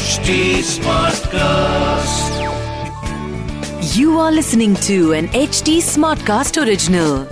HD 0.00 0.34
Smartcast. 0.66 2.36
You 3.96 4.18
are 4.18 4.32
listening 4.32 4.74
to 4.86 5.12
an 5.12 5.26
HD 5.40 5.74
Smartcast 5.88 6.56
original. 6.62 7.26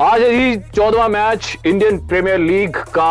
आज 0.00 0.22
है 0.22 0.70
चौदवा 0.76 1.08
match 1.16 1.56
Indian 1.66 1.98
premiere 2.12 2.38
league 2.40 2.76
का 2.98 3.10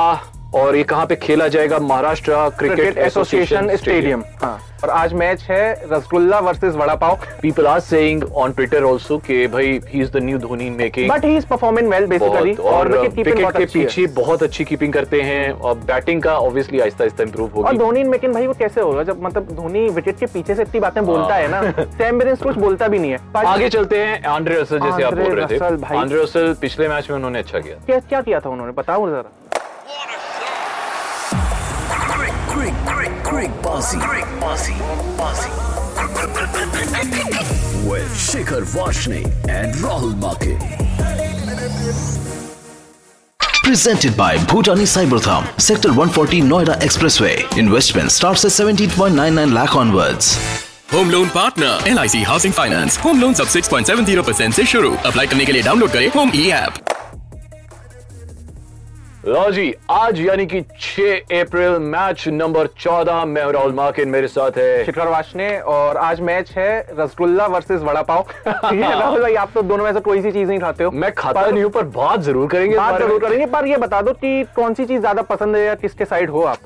और 0.55 0.75
ये 0.75 0.83
कहाँ 0.83 1.05
पे 1.05 1.15
खेला 1.15 1.47
जाएगा? 1.47 1.79
महाराष्ट्र 1.79 2.49
क्रिकेट 2.59 2.97
एसोसिएशन 2.97 3.75
स्टेडियम 3.75 4.23
हाँ। 4.41 4.59
और 4.83 4.89
आज 4.89 5.13
मैच 5.13 5.41
है 5.41 5.73
rasgulla 5.91 6.39
versus 6.39 6.73
vada 6.75 6.95
pav 6.95 7.19
people 7.41 7.67
are 7.67 7.79
saying 7.79 8.23
on 8.35 8.51
Twitter 8.51 8.83
also 8.85 9.17
कि 9.17 9.47
भाई 9.47 9.79
he 9.89 10.01
is 10.01 10.11
the 10.11 10.23
new 10.23 10.37
Dhoni 10.37 10.69
making 10.69 11.09
but 11.09 11.25
he 11.25 11.35
is 11.37 11.45
performing 11.47 11.87
well 11.89 12.05
basically 12.07 12.53
और 12.71 12.91
विकेट 12.97 13.57
के 13.57 13.65
पीछे 13.65 14.05
बहुत 14.15 14.43
अच्छी 14.43 14.63
कीपिंग 14.63 14.93
करते 14.93 15.21
हैं। 15.21 15.51
और 15.51 15.75
बैटिंग 15.85 16.21
का 16.23 16.37
ऑब्वियसली 16.39 16.79
आहिस्ता 16.79 17.03
आहिस्ता 17.03 17.23
इंप्रूव 17.23 17.49
होगी। 17.55 17.67
और 17.67 17.77
धोनी 17.77 18.03
मेकिन 18.03 18.33
भाई 18.33 18.47
वो 18.47 18.53
कैसे 18.59 18.81
होगा 18.81 19.03
जब 19.03 19.23
मतलब 19.23 19.55
धोनी 19.55 19.87
विकेट 19.89 20.19
के 20.19 20.25
पीछे 20.25 20.55
से 20.55 20.61
इतनी 20.61 20.79
बातें 20.79 21.05
बोलता 21.05 21.35
है 21.35 21.47
ना 21.51 21.71
सैम 21.97 22.19
बिरेंस 22.19 22.41
कुछ 22.41 22.57
बोलता 22.57 22.87
भी 22.87 22.99
नहीं 22.99 23.11
है। 23.11 23.19
आगे 23.45 23.69
चलते 23.69 23.99
हैं 23.99 24.23
आंड्रे 24.25 24.59
रसल 24.61 24.79
जैसे 24.79 25.03
आप 25.03 25.13
बोल 25.13 25.39
रहे 25.39 25.59
थे। 25.59 25.97
आंड्रे 25.97 26.21
रसल 26.23 26.53
पिछले 26.61 26.87
मैच 26.89 27.09
में 27.09 27.15
उन्होंने 27.17 27.39
अच्छा 27.39 27.59
किया 27.59 27.99
क्या 27.99 28.21
किया 28.21 28.39
था 28.39 28.49
उन्होंने? 28.49 28.73
बताओ 28.73 29.09
जरा। 29.09 29.31
Greek 33.43 33.61
Bossy. 33.61 33.97
Greek 33.99 34.25
Bossy. 34.39 34.73
Bossy. 35.17 35.49
With 37.85 38.09
Shikhar 38.15 38.63
Vashne 38.63 39.25
and 39.49 39.75
Rahul 39.83 40.13
Make. 40.15 40.57
Presented 43.63 44.15
by 44.15 44.37
Bhutani 44.37 44.87
Cybertham, 44.87 45.43
Sector 45.59 45.89
140 45.89 46.41
Noida 46.43 46.79
Expressway. 46.79 47.35
Investment 47.57 48.13
starts 48.13 48.45
at 48.45 48.51
17.99 48.51 49.53
lakh 49.53 49.75
onwards. 49.75 50.37
Home 50.93 51.09
loan 51.11 51.29
partner 51.35 51.87
L 51.89 51.99
I 51.99 52.09
C 52.09 52.21
housing 52.23 52.53
finance 52.53 52.97
home 53.03 53.21
loan 53.21 53.33
सब 53.33 53.47
6.70 53.51 54.25
percent 54.25 54.49
ऐसी 54.49 54.65
शुरू 54.71 54.93
apply 55.05 55.27
करने 55.27 55.45
के 55.45 55.51
लिए 55.51 55.61
download 55.63 55.91
करें 55.91 56.07
home 56.15 56.31
ई 56.35 56.49
app 56.57 56.92
लो 59.25 59.49
जी 59.51 59.73
आज 59.89 60.19
यानी 60.19 60.45
कि 60.45 60.59
6 60.61 61.33
अप्रैल 61.33 61.77
मैच 61.81 62.27
नंबर 62.27 62.67
14 62.79 63.23
मैं 63.25 63.43
राहुल 63.51 63.73
मार्किन 63.73 64.09
मेरे 64.09 64.27
साथ 64.27 64.57
है। 64.57 64.83
शिखर 64.85 65.07
वाशने 65.07 65.47
और 65.73 65.97
आज 65.97 66.21
मैच 66.21 66.51
है 66.51 66.95
रसगुल्ला 66.99 67.45
वर्सेस 67.47 67.81
वड़ा 67.81 68.01
पाव। 68.01 68.25
राहुल 68.47 69.21
भाई 69.21 69.35
आप 69.35 69.51
तो 69.53 69.61
दोनों 69.61 69.83
में 69.83 69.93
से 69.93 69.99
कोई 69.99 70.21
सी 70.21 70.31
चीज़ 70.31 70.49
नहीं 70.49 70.59
खाते 70.59 70.83
हो। 70.83 70.91
मैं 70.91 71.11
खाता 71.13 71.45
नहीं 71.45 71.63
हूँ 71.63 71.71
पर 71.71 71.83
बात 71.95 72.19
ज़रूर 72.19 72.49
करेंगे 72.49 72.77
बात 72.77 72.99
ज़रूर 73.01 73.21
करेंगे 73.21 73.45
पर 73.45 73.67
ये 73.67 73.77
बता 73.77 74.01
दो 74.01 74.13
कि 74.13 74.43
कौन 74.55 74.73
सी 74.73 74.85
चीज़ 74.85 74.99
ज़्यादा 74.99 75.21
पसंद 75.31 75.55
है 75.55 75.65
या 75.65 75.75
किसके 75.75 76.05
साइड 76.05 76.29
हो 76.29 76.43
आप? 76.43 76.57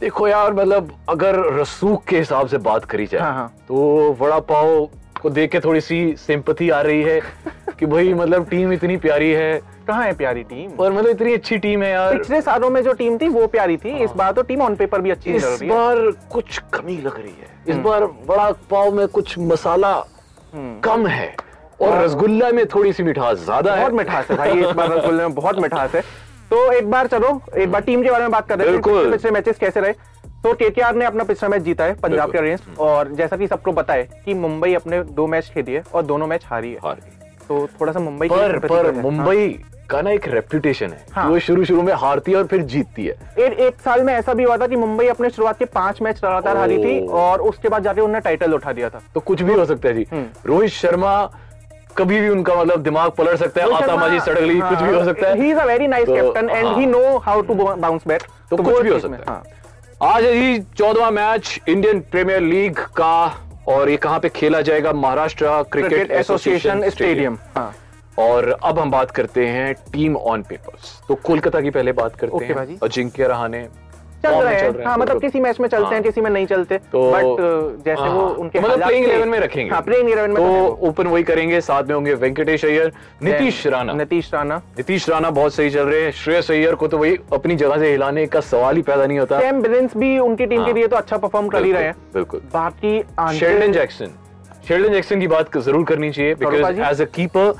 देखो 0.00 0.28
यार 0.28 0.52
मतलब 0.54 0.96
अगर 1.08 1.42
रसूख 1.60 2.04
के 2.08 2.18
हिसाब 2.18 2.46
से 2.48 2.58
बात 2.70 2.84
करी 2.84 3.06
जाए 3.06 3.20
हाँ 3.20 3.34
हाँ। 3.34 3.52
तो 3.68 4.16
वड़ा 4.20 4.38
पाव 4.46 4.88
को 5.22 5.30
देख 5.30 5.50
के 5.52 5.60
थोड़ी 5.60 5.80
सी 5.80 6.14
सिंपथी 6.18 6.70
आ 6.70 6.80
रही 6.80 7.02
है। 7.02 7.20
कि 7.78 7.86
भाई 7.86 8.12
मतलब 8.14 8.48
टीम 8.48 8.72
इतनी 8.72 8.96
प्यारी 8.96 9.30
है। 9.30 9.60
कहाँ 9.86 10.04
है 10.04 10.12
प्यारी 10.16 10.42
टीम 10.44 10.70
और 10.80 10.92
मतलब 10.92 11.10
इतनी 11.10 11.32
अच्छी 11.34 11.56
टीम 11.58 11.82
है 11.82 11.90
यार। 11.90 12.16
पिछले 12.18 12.40
सालों 12.42 12.70
में 12.70 12.82
जो 12.82 12.92
टीम 12.92 13.18
थी 13.18 13.28
वो 13.28 13.46
प्यारी 13.46 13.76
थी। 13.76 13.96
इस 14.04 14.10
बार 14.16 14.32
तो 14.32 14.42
टीम 14.42 14.62
ऑन 14.62 14.76
पेपर 14.76 15.00
भी 15.00 15.10
अच्छी 15.10 15.30
इस 15.30 15.44
लग 15.44 15.58
रही 15.60 15.68
बार 15.70 16.10
कुछ 16.32 16.58
कमी 16.74 16.96
लग 16.96 17.16
रही 17.16 17.30
है। 17.30 17.48
इस 17.68 17.74
हम्म। 17.74 17.84
बार 17.84 18.04
बड़ा 18.28 18.50
पाव 18.70 18.90
में 18.94 19.06
कुछ 19.08 19.38
मसाला 19.38 19.92
हम्म। 20.54 20.80
कम 20.80 21.06
है। 21.06 21.34
और 21.80 21.98
रसगुल्ला 21.98 22.50
में 22.50 22.64
थोड़ी 22.66 22.92
सी 22.92 23.02
मिठास 23.02 23.38
ज़्यादा 23.38 23.74
है। 23.74 23.80
बहुत 23.80 23.92
मिठास 23.94 24.30
है 24.30 24.36
भाई 24.36 24.60
इस 24.60 24.70
बार 24.70 24.90
रसगुल्ले 24.90 25.22
में 25.22 25.34
बहुत 25.34 25.58
मिठास 25.58 25.94
है। 25.94 26.00
तो 26.50 26.70
एक 26.72 26.90
बार 26.90 27.06
चलो 27.06 27.40
एक 27.58 27.70
बार 27.72 27.80
टीम 27.80 28.02
के 28.02 28.10
बारे 28.10 28.22
में 28.22 28.30
बात 28.30 28.48
कर 28.48 28.58
रहे 28.58 28.74
हैं। 28.74 29.10
पिछले 29.10 29.30
मैचेस 29.30 29.58
कैसे 29.58 29.80
रहे? 29.80 29.92
तो 30.42 30.52
केकेआर 30.54 30.94
ने 30.94 31.04
अपना 31.04 31.24
पिछला 31.24 31.48
मैच 31.48 31.62
जीता 31.62 31.84
है 31.84 31.94
पंजाब 31.94 32.32
के 32.32 32.38
अगेंस्ट 32.38 32.78
और 32.78 33.12
जैसा 33.12 33.36
कि 33.36 33.46
सबको 33.46 33.72
पता 33.72 33.94
है 33.94 34.02
कि 34.24 34.34
मुंबई 34.34 34.74
अपने 34.74 35.02
दो 35.02 35.26
मैच 35.26 35.50
खेली 35.54 35.72
है 35.72 35.82
और 35.94 36.02
दोनों 36.02 36.26
मैच 36.26 36.44
हारी 36.46 36.72
है। 36.72 36.78
तो 37.48 37.66
थोड़ा 37.80 37.92
सा 37.92 38.00
मुंबई 38.00 38.28
पर, 38.28 38.58
पर 38.58 38.90
मुंबई 38.92 39.48
का 39.90 40.00
ना 40.02 40.10
एक 40.10 40.26
रेप्यूटेशन 40.28 40.92
है 40.92 41.04
हाँ। 41.12 41.28
वो 41.28 41.38
शुरू 41.38 41.64
शुरू 41.64 41.82
में 41.82 41.92
हारती 41.96 42.32
है 42.32 42.38
और 42.38 42.46
फिर 42.46 42.62
जीतती 42.62 43.06
है। 43.06 43.12
एक, 43.38 43.52
एक 43.52 43.80
साल 43.84 44.02
में 44.04 44.12
ऐसा 44.14 44.34
भी 44.34 44.44
हुआ 44.44 44.56
था 44.56 44.66
कि 44.66 44.76
मुंबई 44.76 45.06
अपने 45.08 45.30
शुरुआत 45.30 45.58
के 45.58 45.64
पाँच 45.76 46.02
मैच 46.02 46.20
लगातार 46.24 46.56
हारी 46.56 46.76
थी 46.84 46.98
और 47.20 47.40
उसके 47.42 47.68
बाद 47.68 47.84
जाके 47.84 48.00
उन्होंने 48.00 48.20
टाइटल 48.20 48.54
उठा 48.54 48.72
दिया 48.72 48.90
था। 48.90 49.00
तो 49.14 49.20
कुछ 49.20 49.42
भी 49.42 49.54
हो 49.54 49.64
सकता 49.64 49.88
है 49.88 49.94
जी। 49.94 50.06
हम्म। 50.12 50.26
रोहित 50.46 50.70
शर्मा 50.72 51.14
कभी 51.96 52.20
भी 52.20 52.28
उनका 52.28 52.54
मतलब 52.54 52.82
दिमाग 52.82 53.10
पलट 53.10 53.38
सकता 53.38 53.62
है 53.62 53.72
आतामाजी 53.74 54.20
सड़गली 54.20 54.58
हाँ, 54.58 54.70
कुछ 54.70 54.82
भी 54.88 54.94
हो 54.94 55.04
सकता 55.04 55.28
है। 55.28 55.40
He 55.42 55.50
is 55.50 55.58
a 55.58 55.64
very 55.66 55.86
nice 55.86 56.08
captain 56.08 56.50
and 56.50 56.76
he. 56.76 56.86
Know 56.86 57.16
how 57.18 57.40
to 57.42 57.54
bounce 57.54 58.02
back 58.08 58.22
तो 58.50 58.56
कुछ 58.56 58.82
भी 58.82 58.88
हो 58.88 58.98
सकता 58.98 59.16
है। 59.16 59.22
हाँ। 59.28 59.42
आज 60.14 60.24
है 60.24 60.32
जी 60.34 60.58
चौदवा 60.78 61.10
मैच 61.10 61.58
इंडियन 61.68 62.00
प्रीमियर 62.10 62.40
लीग 62.40 62.78
का 62.96 63.14
और 63.68 63.90
ये 63.90 63.96
कहाँ 63.96 64.18
पे 64.20 64.28
खेला 64.28 64.60
जाएगा? 64.60 64.92
महाराष्ट्र 64.92 65.62
क्रिकेट 65.72 66.10
एसोसिएशन 66.10 66.88
स्टेडियम 66.90 67.38
हाँ। 67.56 67.72
और 68.18 68.48
अब 68.64 68.78
हम 68.78 68.90
बात 68.90 69.10
करते 69.10 69.46
हैं 69.46 69.74
टीम 69.92 70.16
ऑन 70.16 70.42
पेपर्स 70.42 71.00
तो 71.08 71.14
कोलकाता 71.14 71.60
की 71.60 71.70
पहले 71.70 71.92
बात 71.92 72.16
करते 72.16 72.44
हैं। 72.44 72.78
अजिंक्य 72.82 73.26
रहाने 73.28 73.66
चल 74.22 74.34
रहे 74.34 74.54
हैं। 74.54 74.84
हाँ। 74.84 74.96
मतलब 74.98 75.20
किसी 75.20 75.40
मैच 75.40 75.60
में 75.60 75.68
चलते 75.68 75.86
हैं 75.86 75.92
हाँ। 75.92 76.02
किसी 76.02 76.20
में 76.20 76.30
नहीं 76.30 76.46
चलते। 76.46 76.78
तो 76.92 77.10
बट 77.12 77.84
जैसे 77.84 78.02
वो 78.02 78.20
हाँ। 78.20 78.34
उनके 78.34 78.60
मतलब 78.60 78.82
प्लेइंग 78.82 79.06
इलेवन 79.06 79.28
में 79.28 79.38
रखेंगे। 79.40 79.70
हाँ 79.70 79.80
प्लेइंग 79.82 80.10
इलेवन 80.10 80.30
में 80.30 80.36
तो 80.36 80.88
ओपन 80.88 81.06
वही 81.06 81.22
करेंगे 81.22 81.60
साथ 81.60 81.82
में 81.82 81.94
होंगे 81.94 82.14
वेंकटेश 82.14 82.64
अय्यर 82.64 82.92
नीतीश 83.22 83.66
राणा। 83.66 83.92
नीतीश 83.92 84.30
राणा। 84.34 84.56
नीतीश 84.78 85.08
राणा 85.08 85.30
बहुत 85.30 85.54
सही 85.54 85.70
चल 85.70 85.86
रहे 85.86 86.02
हैं। 86.02 86.12
श्रेयस 86.14 86.50
अय्यर 86.50 86.74
को 86.74 86.88
तो 86.88 86.98
वही 86.98 87.16
अपनी 87.32 87.56
जगह 87.56 87.78
से 87.78 87.90
हिलाने 87.90 88.26
का 88.26 88.40
सवाल 88.42 88.76
ही 88.76 88.82
पैदा 88.82 89.06
नहीं 89.06 89.18
होता। 89.18 89.40
भी 89.96 90.18
उनकी 90.18 90.46
टीम 90.46 90.58
के 90.58 90.70
हाँ। 90.70 90.72
लिए 90.72 90.86
तो 90.88 90.96
अच्छा 90.96 91.16
परफॉर्म 91.16 91.48
कर 91.48 91.64
ही 91.64 91.72
रहे 91.72 91.84
हैं। 91.84 91.94
बिल्कुल। 92.14 92.40
बाकी 92.52 93.00
शेल्डन 93.38 93.72
जैक्सन 93.72 94.10
शेल्डन 94.68 94.92
जैक्सन 94.92 95.20
की 95.20 95.26
बात 95.28 95.56
ज़रूर 95.58 95.84
करनी 95.84 96.10
चाहिए 96.10 96.34
बिकॉज़ 96.34 96.80
एज 96.80 97.00
अ 97.00 97.04
कीपर 97.14 97.52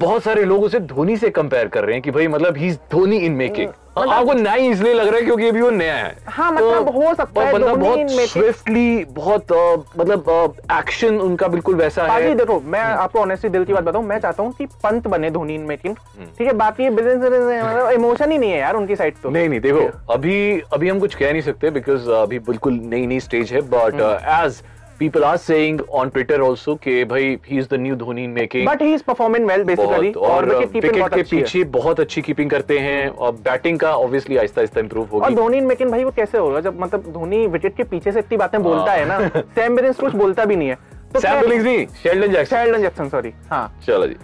बहुत 0.00 0.22
सारे 0.22 0.44
लोग 0.44 0.62
उसे 0.62 0.80
धोनी 0.86 1.16
से 1.16 1.30
कंपेयर 1.30 1.68
कर 1.68 1.84
रहे 1.84 1.94
हैं 1.94 2.02
कि 2.02 2.10
भाई 2.10 2.26
मतलब 2.28 2.56
he 2.56 2.66
is 2.68 2.76
Dhoni 2.92 3.18
in 3.18 3.32
making 3.34 3.68
आपको 3.98 4.32
नया 4.32 4.54
इसलिए 4.54 4.94
लग 4.94 5.06
रहा 5.06 5.16
है 5.16 5.22
क्योंकि 5.22 5.48
अभी 5.48 5.60
वो 5.60 5.70
नया 5.70 5.94
है। 5.94 6.16
हाँ 6.26 6.50
मतलब 6.52 6.86
तो, 6.86 6.92
हो 6.92 7.14
सकता 7.14 7.44
है 7.44 7.52
बंदा 7.52 7.74
बहुत 7.74 8.10
स्विफ्टली 8.30 9.04
बहुत 9.10 9.52
मतलब 9.98 10.56
एक्शन 10.72 11.18
उनका 11.20 11.48
बिल्कुल 11.48 11.74
वैसा 11.74 12.06
है। 12.06 12.34
देखो 12.34 12.60
मैं 12.60 12.80
हम्म। 12.80 12.98
आपको 12.98 13.20
ऑनेस्टली 13.20 13.50
दिल 13.50 13.64
की 13.64 13.72
बात 13.72 13.84
बताऊँ 13.84 14.04
मैं 14.04 14.18
चाहता 14.18 14.42
हूँ 14.42 14.52
कि 14.52 14.66
पंत 14.84 15.06
बने 15.06 15.30
धोनी 15.30 15.54
इन 15.54 15.62
मेकिंग 15.62 15.96
ठीक 16.38 16.46
है 16.46 16.52
बाकी 16.54 16.90
बिज़नेस 16.90 17.94
इमोशन 17.94 18.32
ही 18.32 18.38
नहीं 18.38 18.50
है 18.50 18.58
यार 18.58 18.76
उनकी 18.76 18.96
साइड 18.96 19.14
तो। 19.22 19.30
नहीं 19.30 19.48
नहीं 19.48 19.60
देखो 19.60 19.90
अभी 20.12 20.38
अभी 20.72 20.88
हम 20.88 21.00
कुछ 21.00 21.14
कह 21.14 21.32
नहीं 21.32 21.42
सकते 21.42 21.70
बिकॉज़ 21.72 22.10
अभी 22.20 22.38
बिल्कुल 22.46 22.80
नई 22.84 23.06
नई 23.06 23.20
स्टेज 23.20 23.52
है 23.52 23.60
but 23.70 24.00
as 24.44 24.62
people 24.98 25.24
are 25.24 25.38
saying 25.38 25.80
on 26.00 26.10
Twitter 26.10 26.40
also 26.42 26.76
कि 26.84 27.04
भाई 27.04 27.38
he 27.48 27.58
is 27.62 27.68
the 27.68 27.78
new 27.78 27.96
Dhoni 28.02 28.26
making. 28.34 28.66
But 28.68 28.80
he 28.80 28.92
is 28.98 29.02
performing 29.02 29.48
well 29.50 29.64
basically. 29.70 30.12
और 30.16 30.48
विकेट 30.54 31.14
के 31.14 31.22
पीछे 31.22 31.64
बहुत 31.78 32.00
अच्छी 32.00 32.22
कीपिंग 32.22 32.50
करते 32.50 32.78
हैं 32.78 33.08
और 33.08 33.32
बैटिंग 33.48 33.78
का 33.80 33.94
ऑब्वियसली 33.96 34.36
आहिस्ता 34.36 34.60
आहिस्ता 34.60 34.80
इंप्रूव 34.80 35.08
होगी। 35.12 35.24
और 35.24 35.34
धोनी 35.34 35.60
मेकिंग 35.60 35.90
भाई 35.90 36.04
वो 36.04 36.10
कैसे 36.16 36.38
होगा? 36.38 36.60
जब 36.60 36.80
मतलब 36.80 37.12
धोनी 37.12 37.46
विकेट 37.46 37.76
के 37.76 37.82
पीछे 37.82 38.12
से 38.12 38.18
इतनी 38.18 38.36
बातें 38.36 38.62
बोलता 38.62 38.92
है 38.92 39.04
ना 39.08 39.28
सैम 39.38 39.76
बिलिंग्स 39.76 40.00
कुछ 40.00 40.14
बोलता 40.14 40.44
भी 40.44 40.56
नहीं 40.56 40.68
है। 40.68 40.78
तो 41.14 41.20
सैम 41.20 41.40
बिलिंग्स 41.40 41.64
नहीं 41.64 41.86
Sheldon 42.02 42.32
Jackson 42.32 42.56
Sheldon 42.56 42.80
Jackson 42.82 43.08
sorry 43.08 43.32
हाँ। 43.50 43.78
चलो 43.86 44.06
जी। 44.06 44.16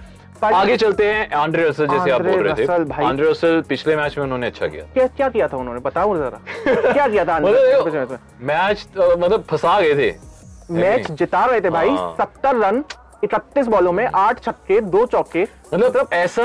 आगे 0.44 0.76
चलते 0.76 1.06
हैं 1.06 1.30
आंड्रे 1.30 1.68
रसल 1.68 1.86
जैसे 1.86 2.10
आप 2.10 2.22
बोल 2.22 2.42
रहे 2.42 2.66
थे। 2.66 3.04
आंड्रे 3.04 3.30
रसल 3.30 3.60
पिछले 3.68 3.96
मैच 3.96 4.16
में 4.18 4.24
उन्होंने 4.24 4.46
अच्छा 4.46 4.66
किया। 4.66 4.84
क्या 4.94 5.06
क्या 5.06 5.28
किया 5.28 5.48
था 5.48 5.56
उन्होंने? 5.56 5.80
बताओ 5.80 6.16
जरा। 6.16 6.40
क्या 6.92 7.06
किया 7.08 7.24
था 7.24 7.38
मैच 7.38 8.86
मतलब, 8.96 9.24
मतलब 9.24 9.44
फंसा 9.50 9.80
गए 9.80 9.94
थे। 9.94 10.31
मैच 10.70 11.10
जिता 11.10 11.44
रहे 11.44 11.60
थे 11.60 11.70
भाई 11.70 11.88
हाँ। 11.88 12.14
सत्तर 12.18 12.56
रन 12.58 12.82
इकतीस 13.24 13.66
बॉलों 13.66 13.92
में 13.92 14.04
आठ 14.06 14.42
छक्के 14.44 14.80
दो 14.82 15.04
चौके। 15.06 15.42
मतलब 15.42 15.84
मतलब 15.86 16.08
ऐसा 16.12 16.44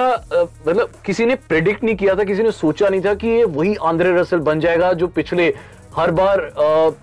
मतलब 0.67 0.91
किसी 1.05 1.25
ने 1.25 1.35
प्रेडिक्ट 1.47 1.83
नहीं 1.83 1.95
किया 1.95 2.15
था 2.15 2.23
किसी 2.23 2.43
ने 2.43 2.51
सोचा 2.53 2.89
नहीं 2.89 3.01
था 3.01 3.13
कि 3.13 3.27
ये 3.27 3.43
वही 3.45 3.75
आंद्रे 3.83 4.11
रसल 4.15 4.39
बन 4.41 4.59
जाएगा 4.59 4.91
जो 4.93 5.07
पिछले 5.09 5.53
हर 5.95 6.11
बार 6.11 6.41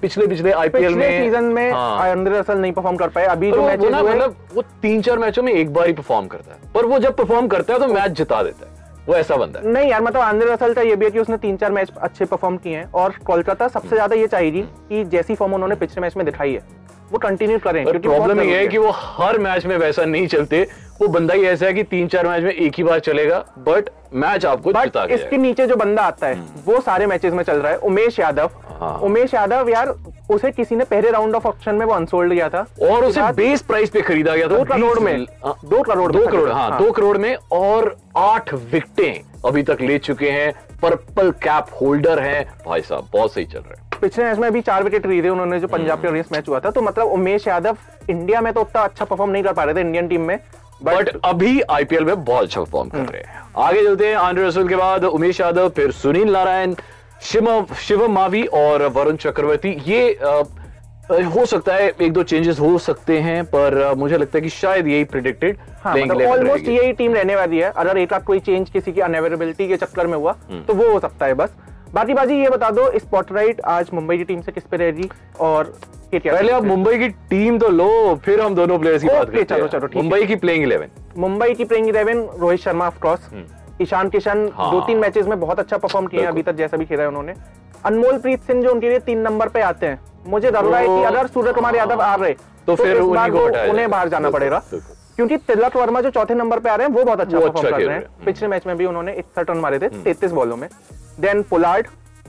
पिछले 0.01 0.27
पिछले 0.27 0.53
आईपीएल 0.53 0.95
में 0.95 1.09
सीज़न 1.11 1.45
में 1.45 1.71
हाँ। 1.73 1.99
आंद्रे 2.01 2.39
रसल 2.39 2.59
नहीं 2.59 2.73
परफॉर्म 2.73 2.97
कर 2.97 3.09
पाए। 3.09 3.25
अभी 3.27 3.51
जो 3.53 3.63
मैच 3.63 3.81
मतलब 3.81 4.37
वो 4.55 4.63
तीन 4.83 5.03
चार 5.03 5.19
मैचों 5.19 5.43
में 5.43 5.53
एक 5.53 5.73
बार 5.73 5.87
ही 5.87 5.93
परफॉर्म 5.93 6.27
करता 6.27 6.53
है। 6.53 6.73
पर 6.75 6.87
वो 6.87 6.99
जब 6.99 7.17
परफॉर्म 7.17 7.49
करता 7.49 7.75
है 7.75 7.81
तो 7.81 7.87
मैच 7.89 8.11
जिता 8.13 8.43
देता 8.43 8.67
है। 8.67 8.73
वो 9.07 9.15
ऐसा 9.15 9.37
बंदा 9.37 9.61
है। 9.61 9.69
नहीं 9.69 9.91
यार 9.91 10.03
मतलब 10.03 10.21
आंद्रे 10.23 10.53
रसल 10.53 10.75
का 10.75 10.83
ये 10.83 10.95
भी 10.97 11.05
है 11.05 11.11
कि 11.11 11.19
उसने 11.19 11.37
तीन 11.39 11.57
चार 11.57 11.73
मैच 11.73 11.91
अच्छे 11.99 12.25
परफॉर्म 12.25 12.57
किए 12.57 12.77
हैं। 12.77 12.91
और 12.93 13.15
कोलकाता 13.27 13.69
सबसे 13.69 13.89
ज़्यादा 13.89 14.17
ये 14.17 14.27
चाहिए 14.27 14.63
कि 14.89 15.05
जैसी 15.07 15.35
फॉर्म 15.35 15.55
उन्होंने 15.55 15.75
पिछले 15.75 16.03
मैच 16.03 16.17
में 16.17 16.25
दिखाई 16.27 16.53
है। 16.53 16.63
वो 17.15 17.19
कंटिन्यू 17.19 17.59
करें 17.59 17.83
क्योंकि 17.85 18.09
प्रॉब्लम 18.09 18.41
ये 18.41 18.57
है 18.59 18.67
कि 18.69 18.79
वो 18.79 18.91
हर 18.95 19.39
मैच 19.39 19.67
में 19.67 19.77
वैसा 19.79 20.05
नहीं 20.05 20.27
चलते। 20.27 20.67
वो 21.01 21.09
बंदा 21.09 21.35
ही 21.35 21.45
ऐसा 21.47 21.67
है 21.67 21.73
कि 21.73 21.83
तीन 21.83 22.09
चार 22.09 22.27
मैच 22.29 22.43
में 22.43 22.53
एक 22.53 22.75
ही 22.79 22.83
बार 22.85 22.99
चलेगा 23.01 23.39
बट 23.59 23.91
मैच 24.15 24.45
आपको 24.47 24.71
इसके 25.15 25.37
नीचे 25.37 25.67
जो 25.67 25.77
बंदा 25.77 26.03
आता 26.03 26.27
है 26.27 26.35
हम्म। 26.35 26.63
वो 26.67 26.81
सारे 26.81 27.07
मैचेस 27.07 27.33
में 27.35 27.43
चल 27.45 27.57
रहा 27.57 27.73
है। 27.73 27.79
उमेश 27.79 28.19
यादव। 28.19 28.51
हाँ। 28.81 28.99
उमेश 28.99 29.35
यादव 29.35 29.69
यार 29.69 29.95
उसे 30.31 30.51
किसी 30.51 30.77
ने 30.77 30.85
पहले 30.85 31.11
राउंड 31.11 31.35
ऑफ़ 31.35 31.47
ऑप्शन 31.49 31.75
में 31.75 31.87
वो 31.87 31.95
अनसोल्ड 31.95 32.33
किया 32.33 32.49
था। 32.49 32.67
और 32.83 33.05
उसे 33.05 33.33
बेस 33.33 33.63
प्राइस 33.63 33.91
पे 33.91 34.01
खरीदा 34.01 34.35
गया 34.37 34.49
था 34.49 34.57
दो 34.57 34.65
करोड़ 34.65 34.99
में। 34.99 35.15
हाँ, 35.45 35.55
दो 35.65 35.83
करोड़ 35.83 36.11
दो 36.13 36.27
करोड़ 36.27 36.51
हाँ, 36.51 36.71
हाँ। 36.71 36.83
दो 36.83 36.91
करोड़ 36.93 37.17
में 37.19 37.35
और 37.53 37.97
आठ 38.17 38.55
विकटें 38.55 39.15
अभी 39.45 39.63
तक 39.63 39.79
ले 39.81 39.99
चुके 39.99 40.31
हैं। 40.31 40.53
पर्पल 40.83 41.31
कैप 41.43 41.67
होल्डर 41.81 42.19
हैं। 42.19 42.45
भाई 42.67 42.81
साहब 42.81 43.09
बहुत 43.13 43.33
सही 43.33 43.45
चल 43.45 43.59
रहा 43.59 43.75
है। 43.79 43.84
पिछले 44.01 44.25
मैच 44.25 44.39
में 44.39 44.51
भी 44.53 44.61
चार 44.61 44.85
विकेट 44.85 45.07
लिए 45.07 45.23
थे 45.23 45.29
उन्होंने 45.29 45.59
जो 45.61 45.69
पंजाब 45.69 46.03
के 46.03 46.09
अगेंस्ट 46.09 46.33
मैच 46.33 46.49
हुआ 46.49 46.61
था। 46.61 46.71
तो 46.71 46.83
मतलब 46.83 47.07
उमेश 47.13 47.47
यादव 47.49 47.77
इंडिया 48.11 48.41
में 48.41 48.53
तो 48.53 48.61
उतना 48.61 48.83
अच्छा 48.83 49.05
परफॉर्म 49.05 49.31
नहीं 49.31 49.43
कर 49.43 49.53
पा 49.53 49.65
रहे 49.65 49.75
थे 49.75 49.81
इंडियन 49.81 50.09
टीम 50.09 50.21
में। 50.21 50.39
बट 50.83 51.09
अभी 51.25 51.61
आईपीएल 51.63 52.05
में 52.05 52.25
बहुत 52.25 52.43
अच्छा 52.43 52.61
परफॉर्म 52.61 52.89
कर 52.89 52.99
रहे 52.99 53.23
हैं। 53.23 53.43
आगे 53.59 53.83
चलते 53.85 54.09
हैं 54.09 54.17
आंड्रे 54.17 54.47
रसल 54.47 54.69
के 54.69 54.77
बाद 54.77 55.05
उमेश 55.05 55.41
यादव 55.41 55.69
फिर 55.77 55.91
सुनील 55.93 56.33
नारायण 56.33 56.75
शिवम 57.23 57.75
शिवम 57.81 58.13
मावी 58.13 58.45
और 58.55 58.87
वरुण 58.95 59.17
चक्रवर्ती। 59.17 59.77
ये 59.87 60.13
अ, 60.15 60.43
हो 61.35 61.45
सकता 61.47 61.75
है 61.75 61.89
एक 62.03 62.13
दो 62.13 62.23
चेंजेस 62.23 62.61
हो 62.61 62.77
सकते 62.79 63.19
हैं 63.21 63.45
पर 63.47 63.95
मुझे 63.97 64.19
लगता 64.19 64.39
है 64.39 64.43
कि 64.43 64.49
शायद 64.49 64.87
यही 64.89 65.05
प्रिडिक्टेड 65.05 65.57
हाँ, 65.83 65.97
मतलब 65.97 66.29
ऑलमोस्ट 66.29 66.69
यही 66.69 66.93
टीम 66.93 67.15
रहने 67.15 67.37
वाली 67.37 67.59
है। 67.59 67.71
अगर 67.73 67.99
एक 67.99 68.13
आध 68.13 68.25
कोई 68.25 68.39
चेंज 68.41 68.71
किसी 68.71 68.93
की 68.93 69.01
अनअवेलेबिलिटी 69.01 69.69
के 69.69 69.77
चक्कर 69.77 70.07
में 70.07 70.17
हुआ 70.19 70.33
तो 70.67 70.75
वो 70.75 70.91
हो 70.93 71.01
सकता 71.01 71.27
है 71.27 71.35
बस। 71.35 71.55
बाकी 71.95 72.15
बाजी 72.15 72.35
ये 72.35 72.49
बता 72.49 72.71
दो 72.71 72.91
स्पॉटलाइट 72.99 73.61
आज 73.65 73.91
मुंबई 73.95 74.17
की 74.19 74.25
टीम 74.25 74.41
से 74.41 74.53
किस 74.53 74.65
पे 74.65 74.77
रहेगी 74.77 75.09
और 75.41 75.65
पहले 76.15 76.53
आप 76.53 76.65
मुंबई 76.65 76.99
की 76.99 77.09
टीम 77.31 77.59
तो 77.59 77.69
लो 77.69 77.89
फिर 78.25 78.41
हम 78.41 78.55
दोनों 78.55 78.79
प्लेयर्स 78.79 79.03
की 79.03 79.09
बात 79.09 79.31
करते 79.31 79.43
चलो, 79.45 79.65
हैं। 79.65 79.71
चलो, 79.71 79.89
मुंबई 79.97 80.25
की 80.25 80.37
प्लेइंग 80.37 80.63
इलेवन 80.63 80.89
मुंबई 81.19 81.55
की 81.55 81.65
playing 81.65 81.89
eleven 81.89 82.23
Rohit 82.41 82.61
Sharma 82.61 82.87
of 82.87 82.99
course 82.99 83.29
Ishan 83.83 84.09
Kishan 84.09 84.49
हाँ। 84.55 84.71
दो 84.71 84.81
तीन 84.81 84.99
मैचेस 84.99 85.27
में 85.27 85.39
बहुत 85.41 85.59
अच्छा 85.59 85.77
परफॉर्म 85.77 86.07
किया 86.07 86.29
अभी 86.29 86.43
तक 86.43 86.55
जैसा 86.55 86.77
भी 86.77 86.85
खेला 86.85 87.03
है 87.03 87.09
उन्होंने। 87.09 87.35
अनमोल 87.85 88.19
प्रीत 88.19 88.43
सिंह 88.43 88.63
जो 88.63 88.71
उनके 88.71 88.89
लिए 88.89 88.99
तीन 88.99 89.19
नंबर 89.19 89.49
पे 89.49 89.61
आते 89.61 89.87
हैं। 89.87 90.01
मुझे 90.27 90.51
ज़रूर 90.51 90.75
है 90.75 90.83
कि 90.83 90.89
तो- 90.89 91.07
अगर 91.07 91.27
सूर्य 91.27 91.53
कुमार 91.53 91.77
यादव 91.77 92.01
आ 92.01 92.15
रहे 92.15 92.35
तो 92.67 92.75
फिर 92.75 92.97
इस 92.97 93.03
उन्हीं 93.03 93.87
बाहर 93.87 94.09
जाना 94.09 94.31
पड़ेगा। 94.31 94.63
क्योंकि 95.17 95.37
तिलक 95.37 95.77
वर्मा 95.77 96.01
जो 96.01 96.11
चौथे 96.11 96.35
नंबर 96.35 96.59
पे 96.59 96.71
आ 96.71 96.75
रहे 96.75 96.87
हैं 96.87 96.95
वो 96.95 97.05
बहुत 97.05 97.21
अच्छा 97.21 97.39
परफॉर्म 97.39 97.59
अच्छा 97.59 97.71
कर 97.71 97.85
रहे 97.85 97.95
हैं। 97.95 98.03
हैं। 98.03 98.25
पिछले 98.25 98.49
मैच 98.49 98.67
में 98.67 98.77
भी 98.77 98.87
उन्होंने 98.87 99.13
इकसठ 99.13 99.51
रन 99.51 99.57
मारे 99.57 99.79
थे 99.79 99.89
तैतीस 99.89 100.33
बॉलों 100.33 100.57
में। 100.57 100.69
देन 101.21 101.43
पोलार्ड 101.43 101.87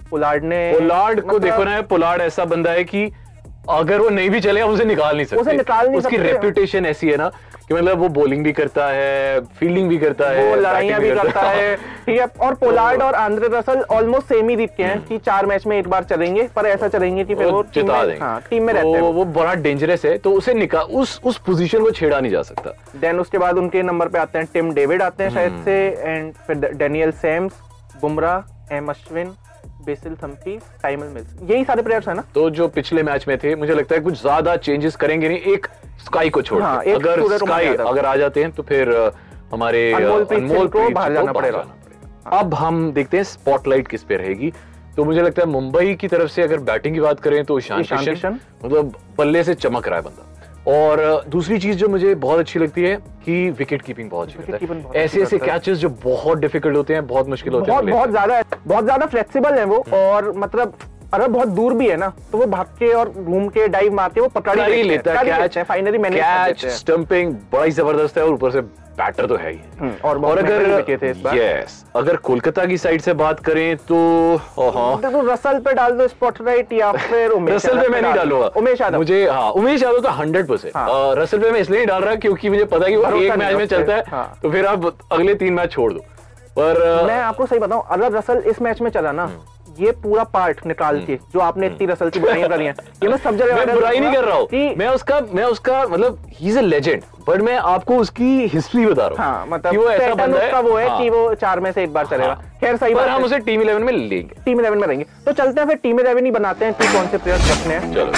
पोलार्ड 0.09 0.43
ने 0.43 0.71
पोलार्ड 0.73 1.21
को 1.21 1.27
मतलब- 1.27 1.43
देखो 1.43 1.63
ना 1.63 1.81
पोलार्ड 1.81 2.21
ऐसा 2.21 2.45
बंदा 2.45 2.71
है 2.71 2.83
कि 2.83 3.11
अगर 3.69 3.99
वो 3.99 4.09
नहीं 4.09 4.29
भी 4.29 4.39
चले 4.39 4.61
हम 4.61 4.69
उसे 4.69 4.85
निकाल 4.85 5.15
नहीं 5.15 5.25
सकते। 5.25 5.41
उसे 5.41 5.53
निकाल 5.53 5.87
नहीं 5.87 5.97
उसकी। 5.97 6.17
रेपुटेशन 6.17 6.85
ऐसी 6.85 7.09
है 7.09 7.17
ना 7.17 7.29
कि 7.67 7.73
मतलब 7.73 7.99
वो 7.99 8.07
बॉलिंग 8.09 8.43
भी 8.43 8.51
करता 8.51 8.87
है 8.87 9.39
फील्डिंग 9.59 9.89
भी 9.89 9.97
करता 9.97 10.29
है 10.29 10.49
वो 10.49 10.55
लड़ाइयाँ 10.55 10.99
भी 11.01 11.09
batting 11.09 11.23
करता 11.33 11.41
है। 11.49 11.75
ठीक 11.75 12.19
है 12.19 12.27
और 12.41 12.53
पोलार्ड 12.53 13.01
और 13.01 13.15
आंद्रे 13.15 13.47
रसल 13.57 13.81
ऑलमोस्ट 13.91 14.27
सेम 14.27 14.49
ही 14.49 14.55
दिखते 14.55 14.83
हैं 14.83 15.01
कि 15.05 15.17
चार 15.17 15.45
मैच 15.45 15.65
में 15.67 15.77
एक 15.79 15.88
बार 15.88 16.03
चलेंगे 16.03 16.47
पर 16.55 16.65
ऐसा 16.65 16.88
चलेंगे 16.88 17.23
कि 17.23 17.35
फिर 17.35 17.45
वो 17.45 17.51
वो 17.51 17.63
जिता 17.73 18.05
देंगे। 18.05 18.19
हाँ 18.21 18.39
टीम 18.49 18.63
में 18.63 18.75
तो 18.75 18.81
रहते 18.81 19.05
हैं। 19.05 19.13
वो 19.13 19.25
बड़ा 19.25 19.53
डेंजरस 19.53 20.05
है 20.05 20.17
तो 20.17 20.31
उसे 20.31 20.53
निकाल 20.53 20.83
उस 21.01 21.19
उस 21.23 21.38
पोजीशन 21.38 21.83
को 21.83 21.91
छेड़ा 21.91 22.19
नहीं 22.19 22.31
जा 22.31 22.41
सकता। 22.41 22.73
देन 22.99 23.19
उसके 23.19 23.38
बाद 23.38 23.57
उनके 23.57 23.81
नंबर 23.83 24.07
पे 24.07 24.19
आते 24.19 24.39
हैं 24.39 24.47
टिम 24.53 24.71
डेविड 24.73 25.01
आते 25.01 25.23
हैं 25.23 25.31
शायद 25.31 25.61
से 25.65 25.77
एंड 25.99 26.33
फिर 26.47 26.73
Daniel 26.75 27.11
Sams 27.11 27.53
Bumrah 28.01 28.53
M 28.71 28.88
Ashwin 28.89 29.33
Basil 29.85 30.15
Thampi 30.23 30.57
Tymal 30.83 31.07
Mills. 31.13 31.51
यही 31.51 31.63
सारे 31.65 31.81
प्लेयर्स 31.81 32.07
हैं 32.07 32.15
ना? 32.15 32.23
तो 32.35 32.50
जो 32.50 32.67
पिछले 32.67 33.03
मैच 33.03 33.27
में 33.27 33.38
थे 33.44 33.56
मुझे 33.56 33.73
लगता 33.73 33.95
है 33.95 34.01
कुछ 34.01 34.21
ज़्यादा 34.21 34.56
चेंजेस 34.57 34.95
करेंगे 34.95 35.29
नहीं 35.29 35.53
एक 35.53 35.67
स्काई 36.06 36.29
को 36.29 36.41
छोड़ 36.41 36.62
हाँ, 36.63 36.77
अगर 36.85 37.38
स्काई 37.38 37.67
अगर 37.67 38.06
आ 38.06 38.15
जाते 38.15 38.44
हैं 38.44 38.51
तो 38.51 38.63
फिर 38.63 38.89
हमारे 39.53 39.91
अ, 39.94 40.23
सिंह 40.23 40.65
को 40.67 40.89
बाहर 40.89 41.13
जाना 41.13 41.31
पड़ेगा। 41.31 41.65
अब 42.39 42.53
हम 42.53 42.91
देखते 42.94 43.17
हैं 43.17 43.23
स्पॉटलाइट 43.23 43.88
किस 43.88 44.03
पे 44.03 44.17
रहेगी। 44.17 44.51
तो 44.95 45.03
मुझे 45.06 45.21
लगता 45.21 45.41
है 45.41 45.47
मुंबई 45.50 45.94
की 45.95 46.07
तरफ़ 46.07 46.31
से 46.31 46.41
अगर 46.41 46.59
बैटिंग 46.69 46.94
की 46.95 47.00
बात 47.01 47.19
करें 47.19 47.44
तो 47.45 47.57
ईशान 47.59 47.83
किशन। 47.83 48.39
मतलब 48.65 48.94
बल्ले 49.17 49.44
से 49.44 49.53
चमक 49.56 49.88
रहा 49.88 50.00
है 50.00 50.06
बंदा। 50.06 50.31
और 50.67 51.23
दूसरी 51.29 51.57
चीज़ 51.59 51.77
जो 51.77 51.88
मुझे 51.88 52.13
बहुत 52.17 52.39
अच्छी 52.39 52.59
लगती 52.59 52.83
है 52.83 52.95
कि 53.25 53.50
विकेट 53.50 53.81
कीपिंग 53.81 54.09
बहुत 54.09 54.27
अच्छी 54.27 54.51
लगती 54.51 54.65
है। 54.65 55.03
ऐसे 55.03 55.21
ऐसे 55.21 55.38
कैचेस 55.38 55.77
जो 55.77 55.89
बहुत 56.03 56.38
डिफ़िकल्ट 56.38 56.77
होते 56.77 56.94
हैं 56.94 57.06
बहुत 57.07 57.27
मुश्किल 57.27 57.53
होते 57.53 57.71
हैं 57.71 57.85
बहुत। 57.85 58.09
ज़्यादा 58.09 58.41
बहुत 58.67 58.83
ज़्यादा 58.83 59.06
फ्लेक्सिबल 59.06 59.53
है 59.53 59.65
वो 59.65 59.83
और 59.94 60.31
मतलब 60.38 60.73
अगर 61.13 61.27
बहुत 61.27 61.47
दूर 61.50 61.73
भी 61.73 61.88
है 61.88 61.97
ना 61.97 62.07
तो 62.31 62.38
वो 62.38 62.45
भाग 62.47 62.65
के 62.79 62.91
और 62.94 63.09
घूम 63.12 63.47
के 63.50 63.67
डाइव 63.67 63.94
मारते 63.94 64.21
वो 64.21 64.27
पकड़ 64.29 64.59
ही 64.62 64.81
लेता 64.83 65.13
है 65.13 65.25
कैच 65.25 65.57
फाइनली 65.59 65.97
मैंने 65.97 66.19
कैच 66.19 66.65
स्टंपिंग 66.73 67.33
बड़ा 67.51 67.63
ही 67.63 67.71
ज़बरदस्त 67.71 68.17
है 68.17 68.23
और 68.23 68.33
ऊपर 68.33 68.51
से 68.51 68.62
बैटर 68.97 69.25
तो 69.27 69.36
है 69.36 69.51
ही। 69.51 69.59
हम्म, 69.80 69.94
और 70.03 70.18
भी 70.19 70.75
बिके 70.75 70.97
थे 70.97 71.09
इस 71.12 71.18
बार। 71.21 71.36
यस 71.38 71.83
अगर 71.95 72.15
कोलकाता 72.27 72.65
की 72.65 72.77
साइड 72.77 73.01
से 73.01 73.13
बात 73.13 73.39
करें 73.45 73.75
तो 73.89 73.97
हाँ 74.59 75.01
तो 75.01 75.21
रसल 75.31 75.59
पे 75.59 75.74
डाल 75.74 75.97
दो 75.97 76.07
स्पॉटलाइट 76.07 76.74
या 76.74 76.92
फिर 77.09 77.31
उमेश 77.31 77.53
रसल 77.56 77.81
पे 77.81 77.88
मैं 77.88 78.01
नहीं 78.01 78.13
डालूँगा। 78.13 78.47
उमेश 78.57 78.81
यादव। 78.81 78.97
मुझे 78.97 79.25
हाँ 79.30 79.50
उमेश 79.51 79.83
यादव 79.83 80.00
तो 80.01 80.09
हंड्रेड 80.19 80.47
परसेंट। 80.47 80.74
रसल 81.19 81.39
पे 81.39 81.51
मैं 81.51 81.59
इसलिए 81.59 81.77
नहीं 81.80 81.88
डाल 81.88 82.03
रहा 82.03 82.15
क्योंकि 82.15 82.50
मुझे 82.50 82.65
पता 82.65 82.86
है 82.86 82.92
कि 82.92 82.97
वो 82.97 83.21
एक 83.21 83.36
मैच 83.38 83.56
में 83.56 83.65
चलता 83.65 83.95
है 83.95 84.03
हाँ। 84.07 84.39
तो 84.44 84.51
फिर 84.51 84.65
आप 84.65 84.86
अगले 85.12 85.36
तीन 85.36 85.53
मैच 85.53 85.71
छोड़ 85.71 85.91
दो। 85.94 86.00
पर 86.57 87.03
मैं 87.07 87.19
आपको 87.19 87.45
सही 87.45 87.59
बताऊँ 87.59 87.83
अगर 87.91 88.12
रसल 88.12 88.44
इस 88.48 88.62
मैच 88.62 88.81
में 88.81 88.89
चला 88.91 89.12
ना 89.12 89.25
ये 89.80 89.92
पूरा 90.04 90.24
पार्ट 90.33 90.66
निकाल 90.68 91.00
के 91.06 91.16
जो 91.33 91.39
आपने 91.39 91.68
इतनी 91.68 91.88
रसल 91.88 92.10
की 92.10 92.19
बुराइयाँ 92.19 92.50
करी 92.50 92.66
हैं 92.66 92.74
ये 93.04 93.10
मैं 93.10 93.18
सब 93.18 93.38
जगह 93.38 93.56
हम्म। 93.56 93.66
मैं 93.66 93.75
बुराई 93.75 94.00
नहीं 94.00 94.13
कर 94.13 94.24
रहा 94.24 94.36
हूँ। 94.36 94.75
मैं 94.77 94.88
उसका 94.89 95.19
मैं 95.33 95.44
उसका 95.45 95.81
मतलब 95.83 96.18
he 96.30 96.48
is 96.50 96.57
a 96.57 96.62
legend 96.62 97.04
but 97.27 97.42
मैं 97.42 97.56
आपको 97.74 97.98
उसकी 97.98 98.48
हिस्ट्री 98.48 98.86
बता 98.86 99.07
रहा 99.07 99.25
हूँ। 99.25 99.36
हाँ 99.36 99.48
मतलब 99.50 99.72
कि 99.72 99.77
वो 99.77 99.89
ऐसा 99.89 100.13
बंदा 100.16 100.39
है। 100.39 100.45
उसका 100.45 100.60
वो 100.60 100.75
है 100.77 100.88
हाँ। 100.89 101.01
कि 101.01 101.10
वो 101.10 101.33
चार 101.36 101.60
में 101.60 101.72
से 101.72 101.83
एक 101.83 101.94
बार 101.94 102.06
चलेगा। 102.06 102.33
हाँ। 102.33 102.57
खैर 102.62 102.77
सही 102.77 102.94
पर 102.94 103.00
बात 103.00 103.10
हम 103.10 103.24
उसे 103.24 103.39
टीम 103.39 103.62
इलेवन 103.62 103.83
में 103.83 103.94
लेंगे। 103.94 104.36
टीम 104.45 104.60
इलेवन 104.60 104.77
में 104.77 104.88
रहेंगे 104.88 105.06
तो 105.25 105.31
चलते 105.31 105.62
हैं 105.62 105.68
फिर 105.68 105.77
टीम 105.77 106.00
इलेवन 106.00 106.25
ही 106.25 106.31
बनाते 106.31 106.66
हैं 106.66 106.74
कि 106.74 106.88
कौन 106.94 107.07
से 107.07 107.18
प्लेयर्स 107.18 107.51
रखने 107.51 107.74
हैं। 107.74 107.94
चलो। 107.94 108.12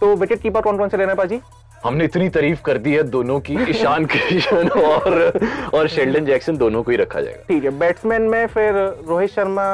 तो 0.00 0.14
विकेट 0.16 0.40
कीपर 0.42 0.60
कौन 0.60 0.78
कौन 0.78 0.88
से 0.88 0.96
लेना 0.96 1.10
है 1.12 1.16
पाजी? 1.16 1.40
हमने 1.84 2.04
इतनी 2.04 2.28
तारीफ़ 2.28 2.60
कर 2.64 2.78
दी 2.78 2.92
है 2.94 3.02
दोनों 3.04 3.38
की 3.40 3.54
ईशान 3.70 4.04
किशन 4.06 4.68
और 4.70 5.40
और 5.74 5.88
शेल्डन 5.88 6.24
जैक्सन 6.24 6.56
दोनों 6.56 6.82
को 6.82 6.90
ही 6.90 6.96
रखा 6.96 7.20
जाएगा। 7.20 7.44
ठीक 7.48 7.64
है 7.64 7.70
बैट्समैन 7.78 8.22
में 8.22 8.46
फिर 8.46 8.74
रोहित 9.08 9.30
शर्मा 9.30 9.64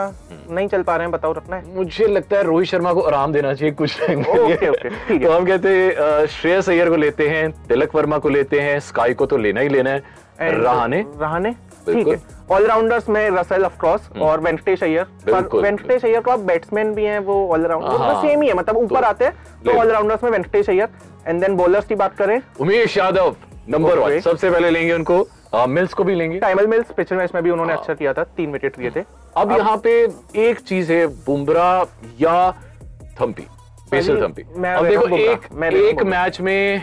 नहीं 0.50 0.68
चल 0.68 0.82
पा 0.82 0.96
रहे 0.96 1.04
हैं 1.04 1.12
बताओ 1.12 1.32
रखना 1.32 1.56
है। 1.56 1.74
मुझे 1.74 2.06
लगता 2.06 2.36
है 2.36 2.42
रोहित 2.42 2.68
शर्मा 2.68 2.92
को 2.92 3.00
आराम 3.02 3.32
देना 3.32 3.52
चाहिए 3.54 3.74
कुछ 3.74 3.98
टाइम 4.00 4.22
के 4.22 4.34
लिए। 4.36 4.54
ओके, 4.54 4.68
ओके, 4.68 5.18
तो 5.18 5.32
हम 5.32 5.46
कहते 5.46 5.68
हैं 5.68 6.26
श्रेयस 6.28 6.68
अय्यर 6.68 6.90
को 6.90 6.96
लेते 6.96 7.28
हैं 7.28 7.50
तिलक 7.68 7.94
वर्मा 7.94 8.18
को 8.18 8.28
लेते 8.28 8.60
हैं 8.60 8.78
स्काई 8.80 9.14
को 9.14 9.26
तो 9.26 9.36
लेना 9.36 9.60
ही 9.60 9.68
लेना 9.68 9.90
है। 9.90 10.02
रहाने? 10.40 11.04
रहाने? 11.20 11.54
ठीक 11.92 12.08
है। 12.08 12.16
ऑलराउंडर्स 12.50 13.08
में 13.08 13.28
रसेल 13.30 13.64
ऑफ़ 13.64 13.78
क्रॉस 13.80 14.08
और 14.20 14.40
वेंकटेश 14.40 14.82
अय्यर 14.82 15.04
पर 15.26 15.60
वेंकटेश 15.62 16.04
अय्यर 16.04 16.20
को 16.20 16.30
आप 16.30 16.40
बैट्समैन 16.50 16.94
भी 16.94 17.04
हैं 17.04 17.18
वो 17.20 17.36
ऑलराउंडर 17.52 17.96
हाँ। 17.98 18.20
सेम 18.22 18.42
ही 18.42 18.48
है 18.48 18.54
मतलब 18.54 18.76
ऊपर 18.76 19.00
तो 19.00 19.06
आते 19.06 19.24
हैं 19.24 19.62
तो 19.64 19.78
ऑलराउंडर्स 19.80 20.24
में 20.24 20.30
Venkatesh 20.30 20.70
Iyer 20.70 20.88
and 21.26 21.40
then 21.40 21.56
bowlers 21.56 21.86
की 21.86 21.94
बात 21.94 22.16
करें। 22.16 22.40
उमेश 22.60 22.96
यादव 22.98 23.34
नंबर 23.68 23.98
वन 23.98 24.20
सबसे 24.20 24.50
पहले 24.50 24.70
लेंगे 24.70 24.92
उनको। 24.92 25.26
मिल्स 25.68 25.92
को 25.94 26.04
भी 26.04 26.14
लेंगे। 26.14 26.38
टाइमल 26.38 26.66
मिल्स 26.66 26.90
पिछले 26.96 27.18
मैच 27.18 27.34
में 27.34 27.42
भी 27.42 27.50
उन्होंने 27.50 27.72
हाँ। 27.72 27.80
अच्छा 27.80 27.94
किया 27.94 28.12
था 28.12 28.24
तीन 28.36 28.52
विकेट 28.52 28.78
लिए 28.78 28.90
थे। 28.90 29.04
अब 29.36 29.52
यहाँ 29.52 29.76
पे 29.84 29.92
एक 30.48 30.58
चीज़ 30.60 30.92
है 30.92 31.06
बुमरा 31.06 31.70
या 32.20 32.50
थम्पी 33.20 33.46
बेसिल 33.90 34.22
थम्पी 34.22 34.42
अब 34.42 34.86
देखो 34.86 35.16
एक 35.16 36.02
मैच 36.06 36.40
में 36.40 36.82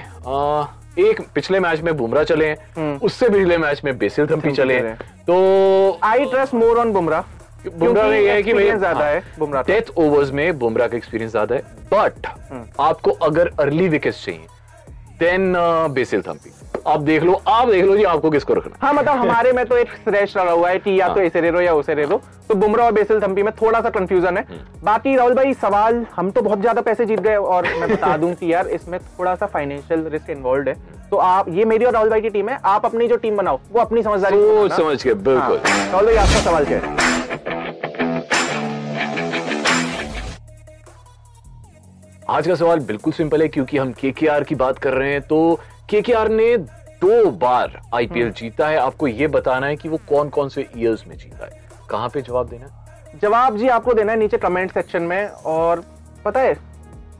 एक 1.00 1.22
पिछले 1.36 1.60
मैच 1.60 1.82
में 1.82 1.96
बुमराह 1.98 2.24
चले 2.24 2.46
हैं 2.46 2.98
उससे 3.00 3.30
पिछले 3.30 3.58
मैच 3.58 3.82
में 3.86 3.98
बेसिल 3.98 4.28
थम्पी 4.28 4.52
चले 4.54 4.74
हैं। 4.76 4.96
तो 5.28 6.00
I 6.04 6.26
trust 6.26 6.54
more 6.54 6.78
on 6.80 6.92
Bumrah 6.94 7.34
Bumrah 7.70 8.08
में 8.08 8.20
यह 8.20 8.34
है 8.34 8.42
कि 8.44 8.54
भैया 8.54 8.76
ज़्यादा 8.78 9.06
है 9.06 9.24
बुमराह 9.40 9.64
डेथ 9.64 9.92
ओवर्स 9.98 10.32
में 10.32 10.58
बुमराह 10.60 10.88
का 10.88 10.98
एक्सपीरियंस 10.98 11.32
ज़्यादा 11.32 11.56
है। 11.56 11.62
बट 11.94 12.28
आपको 12.80 13.12
अगर 13.28 13.52
अर्ली 13.60 13.88
विकेट 13.90 14.14
चाहिए 14.16 14.48
देन 15.20 15.54
बेसिल 15.94 16.22
थम्पी 16.22 16.52
आप 16.88 17.02
देख 17.02 17.24
लो 17.24 17.34
आप 17.48 17.68
देख 17.68 17.86
लो 17.86 17.96
जी 17.98 18.04
आपको 18.04 18.30
किसको 18.32 18.54
रखना। 18.54 18.78
हाँ 18.82 18.94
मतलब 18.94 19.18
हमारे 19.20 19.52
में 19.52 19.66
तो 19.66 19.78
एक 19.78 19.92
श्रेष्ठ 20.04 20.38
रहा 20.38 20.52
हुआ 20.52 20.70
है 20.70 20.80
कि 20.80 21.00
या 21.00 21.08
तो 21.08 21.14
हाँ। 21.14 21.24
ऐसे 21.24 21.42
ले 21.42 21.52
लो 21.52 21.62
या 21.62 21.72
लो 22.06 22.22
तो 22.50 22.56
बुमराह 22.56 22.86
और 22.86 22.92
बेसिल 22.94 23.22
थम्पी 23.22 23.44
में 23.44 23.52
थोड़ा 23.62 23.82
सा 23.82 23.90
कंफ्यूजन 23.90 24.38
है। 24.38 24.46
बाकी 24.84 25.16
राहुल 25.16 25.34
भाई 25.34 25.54
सवाल 25.54 26.06
हम 26.16 26.30
तो 26.32 26.42
बहुत 26.42 26.60
ज़्यादा 26.62 26.82
पैसे 26.82 27.06
जीत 27.06 27.20
गए 27.20 27.36
और 27.36 27.68
मैं 27.80 27.90
बता 27.90 28.16
दूँ 28.18 28.34
कि 28.34 28.54
यार 28.54 28.68
इसमें 28.70 29.00
थोड़ा 29.00 29.36
सा 29.36 29.46
फाइनेंशियल 29.46 30.08
रिस्क 30.08 30.30
इन्वॉल्व 30.30 30.70
है। 30.70 30.76
तो 31.10 31.18
आप 31.18 31.50
ये 31.50 31.66
मेरी 31.66 31.86
और 31.86 31.94
राहुल 31.94 32.10
भाई 32.10 32.22
की 32.22 32.30
टीम 32.30 32.50
है 32.50 32.60
आप 32.66 32.86
अपनी 32.86 33.08
जो 33.08 33.16
टीम 33.18 33.38
बनाओ 33.38 33.60
वो 33.72 33.82
अपनी 33.82 34.04
समझदारी। 34.04 34.38
समझ 34.76 35.02
के 35.04 35.14
बिल्कुल। 35.14 35.60
हाँ, 35.60 35.92
राहुल 35.92 36.06
भाई 36.06 36.16
आपका 36.16 36.42
सवाल 36.42 36.66
क्या 36.66 36.80
है? 36.80 37.04
आज 42.30 42.48
का 42.48 42.56
सवाल 42.56 42.80
बिल्कुल 42.82 43.14
सिंपल 43.14 43.42
है 43.42 43.48
क्योंकि 43.48 43.78
हम 43.78 43.92
केकेआर 43.94 44.44
की 44.44 44.56
बात 44.56 44.80
कर 44.80 44.94
रहे 44.94 45.12
हैं 45.12 45.22
तो 45.24 45.60
केकेआर 45.90 46.30
ने 46.30 46.56
दो 46.58 47.30
बार 47.32 47.80
आईपीएल 47.96 48.32
जीता 48.32 48.68
है। 48.68 48.78
आपको 48.78 49.08
ये 49.08 49.28
बताना 49.28 49.68
है 49.68 49.76
कि 49.76 49.90
वो 49.90 50.00
कौन 50.10 50.30
कौन 50.30 50.50
से 50.50 50.68
ईयर्स 50.78 51.08
में 51.08 51.16
जीता 51.18 51.46
है। 51.46 51.62
कहाँ 51.90 52.10
पे 52.10 52.22
जवाब 52.22 52.50
देना 52.50 52.66
है? 52.66 53.20
जवाब 53.22 53.58
जी 53.58 53.68
आपको 53.68 53.94
देना 53.94 54.12
है 54.12 54.18
नीचे 54.20 54.38
कमेंट 54.38 54.72
सेक्शन 54.72 55.04
में 55.04 55.28
और 55.28 55.84
पता 56.26 56.40
है 56.40 56.54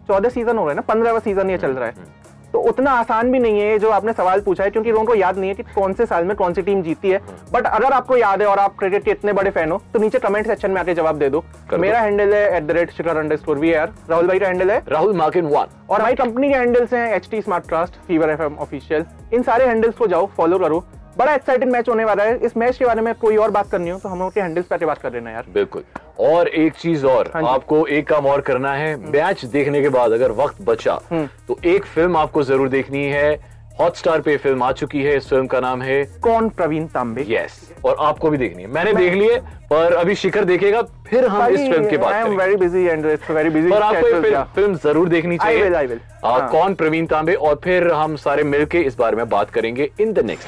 चौदह 0.08 0.30
सीज़न 0.30 0.58
हो 0.58 0.64
रहे 0.64 0.70
हैं 0.70 0.76
ना 0.76 0.82
पंद्रहवा 0.82 1.20
सीज़न 1.20 1.50
ये 1.50 1.58
चल 1.58 1.72
रहा 1.72 1.88
है। 1.88 2.24
तो 2.56 2.60
उतना 2.62 2.92
आसान 2.94 3.32
भी 3.32 3.40
नहीं 3.40 3.60
है 3.60 3.68
ये 3.68 3.80
जो 3.80 3.90
आपने 3.92 4.12
सवाल 4.14 4.42
पूछा 4.42 4.64
है 4.64 4.70
क्योंकि 4.72 4.92
लोगों 4.92 5.06
को 5.06 5.16
याद 5.16 5.38
नहीं 5.38 5.50
है 5.50 5.56
कि 5.56 5.64
कौन 5.66 5.94
से 5.94 6.06
साल 6.06 6.26
में 6.26 6.36
कौन 6.38 6.54
सी 6.54 6.62
टीम 6.62 6.82
जीती 6.82 7.10
है। 7.10 7.18
बट 7.54 7.66
अगर 7.68 7.94
आपको 7.94 8.18
याद 8.18 8.42
है 8.42 8.48
और 8.48 8.60
आप 8.60 8.76
क्रिकेट 8.80 9.04
के 9.06 9.12
इतने 9.12 9.34
बड़े 9.34 9.52
फ़ैन 9.52 9.72
हो 9.72 9.82
तो 9.94 10.00
नीचे 10.00 10.20
कमेंट 10.20 10.48
सेक्शन 10.48 10.72
में 10.72 10.80
आके 10.82 10.94
जवाब 10.94 11.18
दे 11.20 11.30
दो। 11.30 11.44
मेरा 11.74 12.00
हैंडल 12.00 12.34
है 12.34 12.56
at 12.58 12.64
the 12.64 12.72
rate 12.72 12.92
Shikhar 12.92 13.18
underscore 13.18 13.38
score 13.38 13.58
we 13.58 13.74
are 13.74 13.92
Rahul 14.10 14.28
भाई 14.28 14.40
का 14.40 14.48
हैंडल 14.48 14.72
है? 14.72 14.82
राहुल 14.90 15.14
मार्किन 15.18 15.46
वन 15.46 15.76
और 15.90 16.00
हमारी 16.00 16.16
कंपनी 16.16 16.50
के 16.50 16.56
हैंडल्स 16.56 16.94
हैं 16.94 17.08
H 17.16 17.28
T 17.32 17.42
smart 17.42 17.68
trust 17.68 18.00
fever 18.08 18.30
F 18.30 18.42
M 18.42 18.56
official 18.62 19.06
इन 19.34 19.44
सारे 19.44 19.66
हैंडल्स 19.68 19.96
को 19.96 20.08
जाओ 20.08 20.30
फॉलो 20.38 20.60
करो। 20.60 20.84
बड़ा 21.18 21.34
एक्साइटिंग 21.34 21.72
मैच 21.72 21.90
होने 21.90 22.06
वाला 22.06 22.24
है। 22.24 22.38
इस 22.46 22.56
मैच 22.58 22.78
के 22.78 22.86
बारे 22.86 23.02
में 23.02 23.14
कोई 23.16 23.38
और 23.38 23.52
बात 23.52 23.70
करनी 23.72 23.90
हो 23.90 24.00
तो 24.00 24.10
हम 24.10 24.20
लोग 24.20 24.34
के 24.34 24.42
हैंडल्स 24.42 24.66
पे 24.68 24.86
बात 24.86 24.98
कर 24.98 25.14
लेना 25.14 25.32
यार। 25.32 25.46
बिल्कुल। 25.54 25.84
और 26.20 26.48
एक 26.48 26.74
चीज़ 26.74 27.06
और 27.06 27.32
हाँ 27.34 27.44
आपको 27.50 27.86
एक 27.88 28.08
काम 28.08 28.26
और 28.26 28.42
करना 28.42 28.74
है। 28.74 28.96
मैच 29.12 29.44
देखने 29.48 29.82
के 29.82 29.90
बाद 29.90 30.12
अगर 30.12 30.32
वक्त 30.34 30.62
बचा 30.62 31.00
हम्म। 31.12 31.28
तो 31.48 31.60
एक 31.66 31.86
फ़िल्म 31.86 32.18
आपको 32.18 32.44
ज़रूर 32.44 32.70
देखनी 32.70 33.04
है। 33.06 33.55
हॉटस्टार 33.80 34.22
पे 34.22 34.36
फ़िल्म 34.38 34.64
आ 34.64 34.72
चुकी 34.72 35.02
है। 35.04 35.16
इस 35.18 35.28
फ़िल्म 35.30 35.48
का 35.48 35.60
नाम 35.60 35.82
है 35.82 36.04
कौन 36.24 36.48
प्रवीण 36.52 36.86
तांबे? 36.88 37.26
यस 37.30 37.60
और 37.86 37.98
आपको 38.02 38.30
भी 38.30 38.38
देखनी 38.38 38.64
है। 38.64 38.70
मैंने 38.74 38.94
मैं... 38.94 39.04
देख 39.04 39.14
ली 39.14 39.28
है 39.28 39.40
पर 39.70 39.94
अभी 39.94 40.16
शिखर 40.16 40.44
देखेगा 40.46 40.82
फिर 41.10 41.26
हम 41.26 41.48
इस 41.48 41.60
फ़िल्म 41.62 41.90
के 41.90 41.98
बात 41.98 42.14
I 42.14 42.22
am 42.22 42.38
very 42.38 42.56
busy 42.56 42.84
and 42.84 43.06
very 43.06 43.50
busy 43.50 43.70
पर 43.72 43.82
आपको 43.82 44.22
फ़िल्म, 44.22 44.44
फ़िल्म 44.56 44.76
ज़रूर 44.84 45.10
देखनी 45.10 45.38
चाहिए। 45.38 45.64
will, 45.64 45.76
I 45.76 45.86
will. 45.90 46.00
आ, 46.26 46.32
हाँ। 46.32 46.50
कौन 46.52 46.74
प्रवीण 46.76 47.06
तांबे? 47.06 47.34
और 47.34 47.60
फिर 47.64 47.92
हम 47.94 48.16
सारे 48.18 48.44
मिलके 48.46 48.82
इस 48.82 48.98
बारे 48.98 49.18
में 49.18 49.28
बात 49.30 49.50
करेंगे 49.50 49.90
in 50.02 50.14
the 50.14 50.26
next 50.26 50.48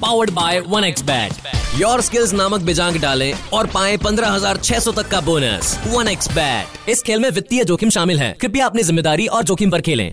powered 0.00 0.30
by 0.30 0.60
one 0.68 0.84
X 0.84 1.02
bat 1.04 1.54
your 1.80 2.00
skills 2.00 2.32
नामक 2.34 2.60
बिजांग 2.62 2.96
डालें 3.02 3.32
और 3.52 3.66
पाएँ 3.66 3.96
15,600 3.98 4.94
तक 4.96 5.08
का 5.10 5.20
बोनस 5.20 5.78
वन 5.86 6.08
एक्स 6.08 6.30
बैट 6.34 6.88
इस 6.90 7.02
खेल 7.02 7.20
में 7.20 7.30
वित्तीय 7.30 7.64
जोखिम 7.64 7.90
शामिल 7.90 8.18
है। 8.18 8.32
कृपया 8.40 8.66
अपनी 8.66 8.82
ज़िम्मेदारी 8.82 9.26
और 9.26 9.42
जोखिम 9.44 9.70
पर 9.70 9.80
खेलें। 9.80 10.12